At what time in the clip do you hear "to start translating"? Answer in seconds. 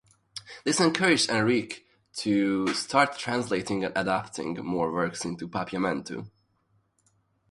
2.23-3.83